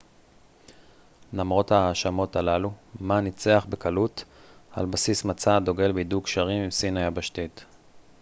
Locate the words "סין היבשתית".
6.71-7.65